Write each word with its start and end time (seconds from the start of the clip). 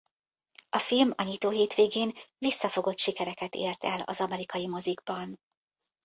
A 0.69 0.79
film 0.79 1.11
a 1.15 1.23
nyitóhétvégén 1.23 2.11
visszafogott 2.37 2.97
sikereket 2.97 3.55
ért 3.55 3.83
el 3.83 3.99
az 3.99 4.21
amerikai 4.21 4.67
mozikban. 4.67 5.39